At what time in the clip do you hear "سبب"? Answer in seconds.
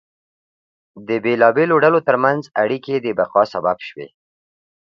3.53-3.77